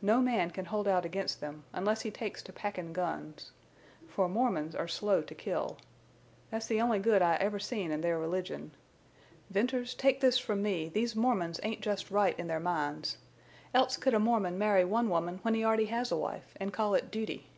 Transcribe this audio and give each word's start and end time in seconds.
No 0.00 0.22
man 0.22 0.52
can 0.52 0.64
hold 0.64 0.88
out 0.88 1.04
against 1.04 1.42
them, 1.42 1.64
unless 1.74 2.00
he 2.00 2.10
takes 2.10 2.40
to 2.44 2.50
packin' 2.50 2.94
guns. 2.94 3.50
For 4.08 4.26
Mormons 4.26 4.74
are 4.74 4.88
slow 4.88 5.20
to 5.20 5.34
kill. 5.34 5.76
That's 6.50 6.66
the 6.66 6.80
only 6.80 6.98
good 6.98 7.20
I 7.20 7.34
ever 7.34 7.58
seen 7.58 7.90
in 7.90 8.00
their 8.00 8.18
religion. 8.18 8.70
Venters, 9.50 9.92
take 9.94 10.22
this 10.22 10.38
from 10.38 10.62
me, 10.62 10.88
these 10.88 11.14
Mormons 11.14 11.60
ain't 11.62 11.82
just 11.82 12.10
right 12.10 12.38
in 12.38 12.46
their 12.46 12.58
minds. 12.58 13.18
Else 13.74 13.98
could 13.98 14.14
a 14.14 14.18
Mormon 14.18 14.56
marry 14.56 14.86
one 14.86 15.10
woman 15.10 15.40
when 15.42 15.52
he 15.52 15.62
already 15.62 15.86
has 15.92 16.10
a 16.10 16.16
wife, 16.16 16.54
an' 16.58 16.70
call 16.70 16.94
it 16.94 17.10
duty?" 17.10 17.50